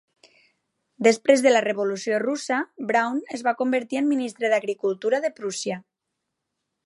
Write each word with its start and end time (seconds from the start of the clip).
Després 1.07 1.43
de 1.47 1.51
la 1.51 1.61
revolució 1.65 2.21
russa, 2.23 2.61
Braun 2.91 3.21
es 3.39 3.45
va 3.49 3.55
convertir 3.61 4.01
en 4.01 4.09
Ministre 4.15 4.53
d'Agricultura 4.55 5.21
de 5.27 5.33
Prússia. 5.41 5.81